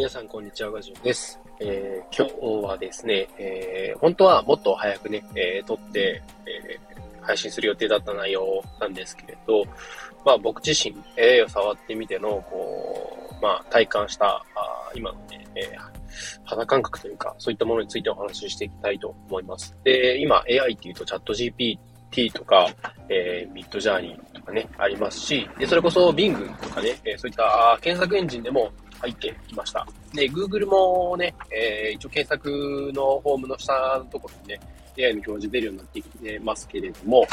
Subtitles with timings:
[0.00, 0.70] 皆さん、こんにちは。
[0.70, 1.38] ガジュンです。
[1.60, 9.62] えー、今日はですね、えー、本当はもっと早くね、えー、撮って、えー、配信する予定だった内容なんですけれど、
[10.24, 19.76] まあ僕自身、AI を触ってみての、こう、まあ体感した、あ今のね、えー、肌感覚というか、そういったものについてお話ししていきたいと思います。
[19.84, 22.74] で、今 AI っていうとチャット GPT とか、
[23.10, 29.86] えー、ミッドジャーニーとかね、ありますし、で、それこそ Bing とかね、え、そういった検索エンジンでも入ってきました。
[30.12, 34.60] で、Google もね、えー、一応検索のホームの下のところにね、
[34.98, 37.26] AI の表示出るようになってきてますけれども、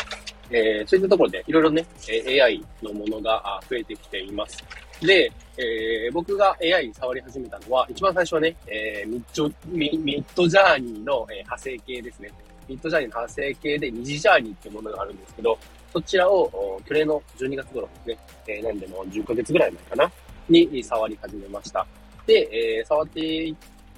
[0.50, 4.64] えー、そういったところでいろいろね、AI のものが増えてきています。
[5.02, 12.32] で、えー、僕が AI に触り始めたのは、一番最初はね、えー、ミッドミッドジャーニーの、え、派生系ですね。
[12.68, 15.58] ミッドジャーニーの派生系で二次ジャーニーっていうものがあるんですけど、
[15.92, 20.12] そちらを去年の12月頃ですね、えー、なんでも10ヶ月ぐらい前かな、
[20.50, 21.86] に触り始めました。
[22.26, 23.56] で、えー、触ってい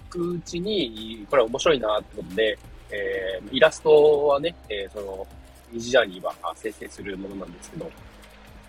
[0.09, 2.58] くうちに、これ面白いなってことで、
[2.91, 5.28] えー、イラストはね、えー、その、
[5.72, 7.91] 二次ジャーニーは生成するものなんですけど、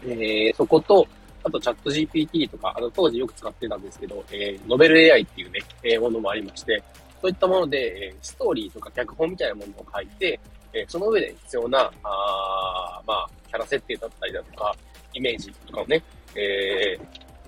[0.04, 1.06] えー、そこと、
[1.42, 6.82] あとチャット GPT とか、あの当時よく使ってたんですけど、えー、ノベル AI っていうね、えー、ものもありまして、
[7.20, 10.38] そういったもので、え、ストーリーとか脚本みたいなものを書いて、
[10.72, 14.74] え、その上で必要な、あまあ、キャラ設定だったりだとか、
[15.12, 16.02] イメージとかをね、
[16.34, 16.98] え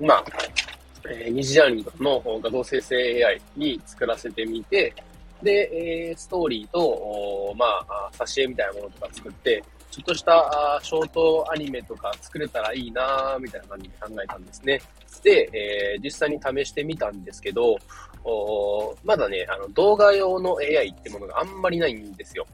[0.01, 0.25] ー、まあ、
[1.09, 4.95] えー、二次ジャーニーの画像生成 AI に作らせてみて、
[5.43, 14.81] で、えー、ストーリーと、まあ、挿絵みたいなものとか作って、ちょっとしたショートアニメとか作れたらいいなみたいな感じで考えたんですね。
[15.23, 17.77] で、えー、実際に試してみたんですけど、
[19.05, 22.47] まだね、あの動画用の AI ってものがあんまりないんですよ。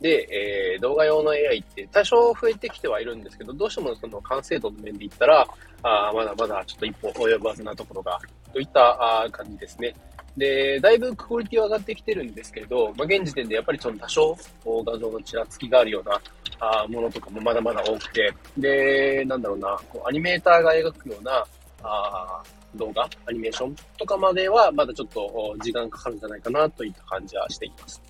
[0.00, 5.46] で、えー、動画用の AI って多少増えてきてはいるんですけど、どうしてもその完成度の面で言ったら、
[5.82, 8.18] あまだまだちょっと一歩及ばずなところが、
[8.52, 9.94] といった感じですね。
[10.36, 14.36] で、だいぶクオリティは上がってきてるんですけど、まあ、現時点でやっぱりちょっと多少
[14.84, 16.20] 画像のちらつきがあるような
[16.60, 21.44] あものとかもまだまだ多くて、で、なんだろうな、こうアニメーターが描くような
[21.82, 22.42] あ
[22.74, 28.00] 動画、アニメーションとかまではまだちょっと時間かかるんじゃないかなといった感じはしています。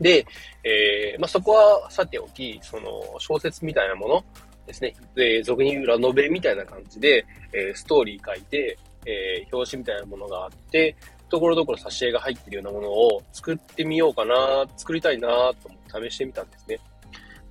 [0.00, 0.26] で、
[0.64, 2.88] えー、まあ、そこはさておき、その
[3.18, 4.24] 小説みたいなもの
[4.66, 4.94] ですね。
[5.14, 10.96] で、俗に言うラノベみたいな感じで、えー、ストーリー書いて、えー、表紙みたいなものがあって、
[11.28, 16.78] ところどころ挿絵が入ってるようなものを作ってみようかな、作りたいなと思って試してみたんですね。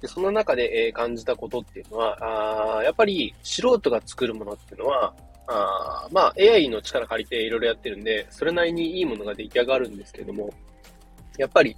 [0.02, 5.14] で、その中で、えー、感じたことっていうのは、あやっぱり素人が作るものっていうのは、
[5.48, 10.50] あまあ AI の力借りていろいろやってるんで、それなりにいいものが出来上がるんですけども、
[11.38, 11.76] やっぱり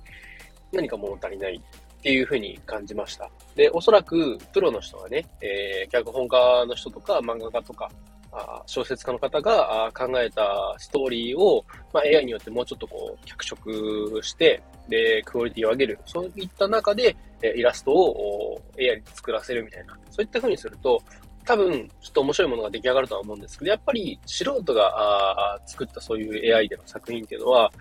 [0.75, 3.29] 何か物足りないっていうふうに感じました。
[3.55, 7.89] で、おそらくプロの人がね、えー、脚本家の人とか漫画家とか、
[8.31, 15.99] あ小説家の方が考えたストーリーを、まあ、AI によってもうちょっとこう脚色して、で、クオリティを上げる。
[16.05, 19.97] そういった中で、えイラストを AI に作らせるみたいな。
[20.11, 21.01] そういった風にすると、
[21.45, 27.71] 多分、ちょっと面白いものが出来上がるとは思うんですけど、やっぱり素人が作ったそういう AI での作品っていうのは、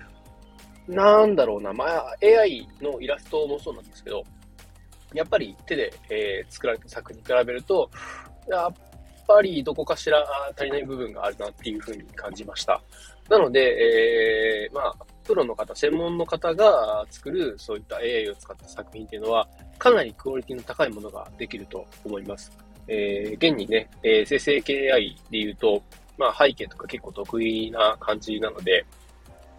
[0.89, 4.23] なんだろうな、まあ、AI のイラストもそうなんですけど、
[5.15, 7.91] やっぱり手で、えー、作られた作品に比べると、
[8.49, 8.75] やっ
[9.27, 10.25] ぱりどこかしら
[10.57, 12.83] 足りない部分があるなっていうふうに感じました。
[13.29, 22.53] なので、えー、まあ、プロの方、専門の方が作るそういった AI を使った作品っていうのは、かなりクオリティの高いものができると思います。
[22.87, 25.83] えー、現にね、えー、生成系 AI で言うと、
[26.19, 28.85] まあ背景とか結構得意な感じなので、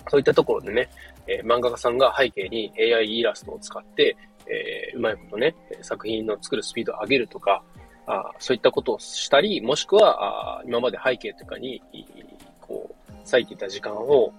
[0.10, 0.90] そういったところでね、
[1.28, 4.16] えー、漫画家さんが背景に AI イラストを使って、
[4.48, 7.64] えー、うまいことね、作品の作るスピードを上げるとか、
[8.08, 11.82] あそういったことをしたり、もしくは、あ今まで背景とかに、
[12.62, 14.32] こう、割いていた時間を、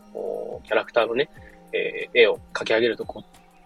[0.65, 1.29] キャラクターのね、
[1.73, 3.23] えー、絵を描き上げるとこ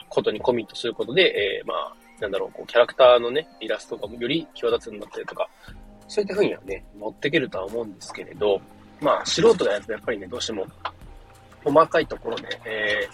[0.08, 5.48] ことにコミットすることで、えー、まあ、なんだろう、こう、キャラクターのね、イラストがより際立つようになったりとか、
[6.08, 8.60] そういった風にはね、持っていけるとは思うんですけれど、
[9.00, 10.66] まあ、素人がやるとやっぱりね、どうしても
[11.64, 13.08] 細かいところで、え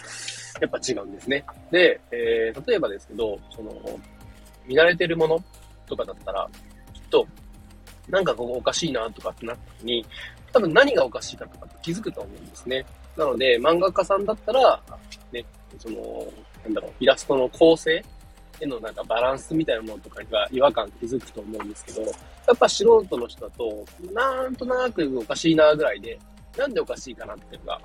[0.58, 1.44] ー、やっぱ違うんですね。
[1.70, 3.72] で、えー、例えばですけど、その、
[4.66, 5.43] 見慣れてるもの
[5.87, 6.48] とかだったら、
[6.93, 7.26] きっと、
[8.08, 10.06] なんかここおかしいなとかってなった時に、
[10.52, 12.84] 多分何がおかしいかとかって気づくと思うんですね。
[13.16, 14.81] なので、漫画家さんだったら、
[15.32, 15.44] ね、
[15.78, 16.26] その、
[16.64, 18.02] なんだろう、イラストの構成
[18.60, 22.08] へのなんかバランスみたいなものとかが違和感気づくと思うんですけど、や
[22.54, 26.19] っぱ素人の人だと、なんとなくおかしいなぐらいで、
[26.56, 27.81] なんでおかしいかなっていうのが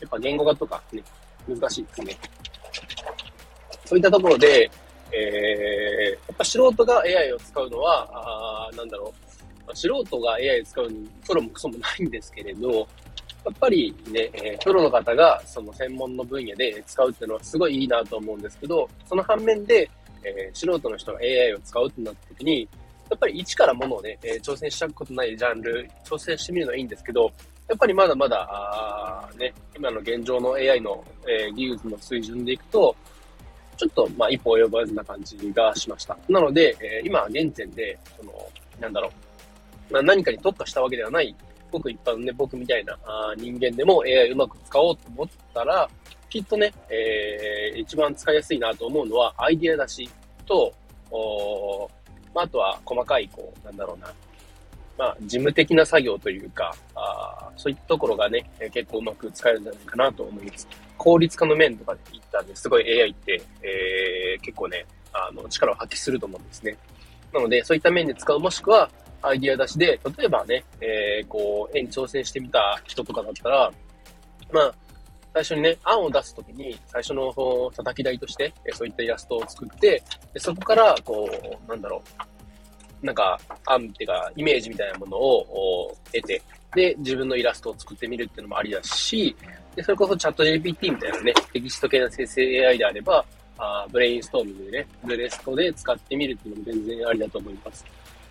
[0.00, 1.02] やっぱ言語化とかね、
[1.48, 2.16] 難しいですね。
[3.84, 4.70] そういったところで、
[5.12, 9.12] えー、やっぱ素人が AI を使うのは、あなんだろ
[9.68, 12.86] う、素人が AI を使うにプロもクソもないんですけれど、
[13.44, 19.88] やっぱりね、え、プロの方がその専門の分野で使うっていうのはすごいいいなと思うんですけど、その反面で、
[20.22, 22.68] えー、素人の人が AI を使うってなった時に、
[23.08, 27.32] やっぱり一からものをね、え、挑戦したことないジャンル、挑戦してみるのはいいんですけど、
[27.68, 29.07] やっぱりまだまだ、
[29.38, 32.94] ね、今の現状の AI の、えー、技術の水準でいくと、
[33.76, 36.18] ちょっと、まあ、一歩及ばずな感じがしました。
[36.28, 38.32] なので、えー、今、現在で、その、
[38.80, 39.08] なんだろ
[39.90, 41.34] う、まあ、何かに特化したわけではない、
[41.70, 45.88] ごく一般のね、僕みたいなあ人間でも AI うまく使おうと思ったら、
[46.28, 50.10] きっとね、えー、一番使いやすいなと思うのは、アイディア出し
[50.46, 50.72] と、
[51.10, 51.88] お
[52.34, 54.12] まあ、あとは細かい、こう、なんだろうな、
[54.98, 60.68] まあ、事務的な作業というか、あそういったところがね、結構うまく使えるんじゃないかなと思います。
[60.96, 66.76] 効率化の面とかで言ったんですごい AI って、えー、結構ね、あの、力を発揮すると思うんですね。
[67.32, 68.90] なので、そういった面で使う、もしくは、
[69.20, 73.72] アイディア出しで、例えばね、えー、こう、絵に挑戦してみた人とかだったら、
[74.52, 74.74] まあ、
[75.34, 77.32] 最初にね、案を出すときに、最初の
[77.76, 80.02] 叩き台として、そういったイラストを作って、
[80.32, 81.28] でそこから、こ
[81.66, 82.37] う、なんだろう、
[83.02, 86.42] なんか、案っていうか、イメージみたいなものを得て、
[86.74, 89.34] で、自分のイラストを作ってみるっていうのもありだし、
[89.74, 93.24] で、それこそチャット GPT みたいなね、テキスト系の生成 AI であれば、
[93.58, 97.84] あブレインストーミングでね、ブレストで使ってみるっていうのも全然ありだと思います。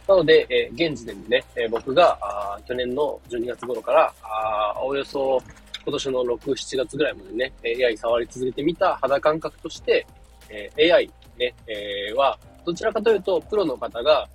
[0.07, 5.41] なので、えー、現時点でね、えー、僕があ去年の12月頃から、あおよそ
[5.83, 7.53] 今年の6、7月ぐらいまでね、
[7.85, 10.05] AI 触り続けてみた肌感覚として、
[10.49, 14.27] えー、AI ね、えー、は、どちらかというと、プロの方が、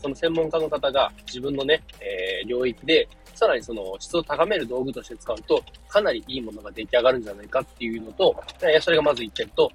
[0.00, 8.34] その専門家の方が自分のね、えー、領域で、さらにその質を高める道具として使うと、かなりいいものが出来上がるんじゃないかっていうのと、
[8.80, 9.70] それがまず1点と、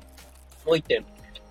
[0.65, 1.05] もう1点、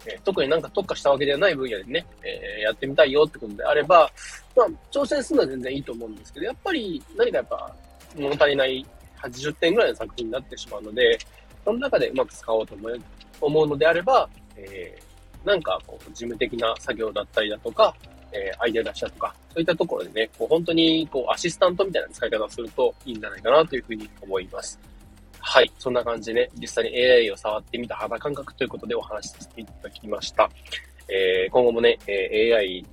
[0.06, 4.11] えー、特になんか特化したわけではない分野でね、えー、やってみたいよってことであれば、
[4.56, 7.75] まあ、挑戦するのは全然いいと思うんですけど、やっぱり何かやっぱ
[8.14, 8.87] 物足りない
[9.20, 11.19] 80点ぐらいの作品になってしまうので、
[11.64, 12.76] その中でうまく使おうと
[13.40, 17.94] 思うのであれば、えー、なんかこう事務的な作業だったりだとか、
[18.32, 24.78] えー、アイデア出しだとか、そういったところでね、こう本当にこうアシスタントみたいな使い方をするといいんじゃないかなというふうに思います。
[25.40, 25.73] はい。
[25.78, 30.50] そんな感じでね、実際に AI を触ってみた肌感覚ということでお話しさせていただきました。
[31.08, 32.84] えー、今後もね、え、AI、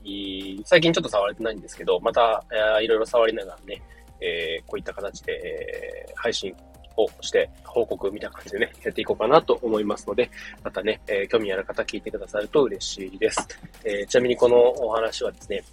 [0.63, 2.43] 最近ちょっと触れてないんですけど、また、
[2.79, 3.81] いろいろ触りながらね、
[4.21, 6.55] えー、こういった形で、えー、配信
[6.97, 10.29] をして報告みたいな感じでね、やっていこうかなと思いますので、
[10.63, 13.47] またね、えー、興味ある方聞いてくださると嬉しいです。
[13.83, 15.63] えー、ちなみにこのお話はですね、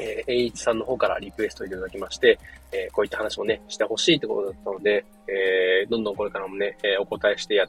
[0.00, 2.38] えー、A1 さんの方からリクエストいただきまして、
[2.72, 7.68] えー、こういった話もね、してほしいってことだったので、えー、どんどんこれからもね、え、お答えしてやっ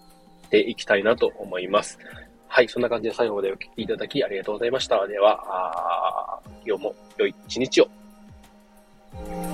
[0.50, 1.98] ていきたいなと思います。
[2.48, 5.06] はい、そんな感じで最後までお聞きいただきありがとうございました。
[5.08, 9.49] では、今日も良い一日を。